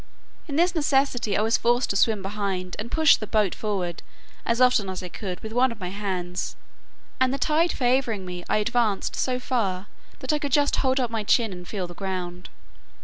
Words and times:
In 0.47 0.55
this 0.55 0.73
necessity 0.73 1.37
I 1.37 1.43
was 1.43 1.59
forced 1.59 1.91
to 1.91 1.95
swim 1.95 2.23
behind, 2.23 2.75
and 2.79 2.89
push 2.89 3.17
the 3.17 3.27
boat 3.27 3.53
forward, 3.53 4.01
as 4.47 4.59
often 4.59 4.89
as 4.89 5.03
I 5.03 5.09
could, 5.09 5.39
with 5.41 5.53
one 5.53 5.71
of 5.71 5.79
my 5.79 5.89
hands; 5.89 6.55
and 7.19 7.31
the 7.31 7.37
tide 7.37 7.71
favouring 7.71 8.25
me, 8.25 8.43
I 8.49 8.57
advanced 8.57 9.15
so 9.15 9.39
far 9.39 9.85
that 10.17 10.33
I 10.33 10.39
could 10.39 10.53
just 10.53 10.77
hold 10.77 10.99
up 10.99 11.11
my 11.11 11.23
chin 11.23 11.53
and 11.53 11.67
feel 11.67 11.85
the 11.85 11.93
ground. 11.93 12.49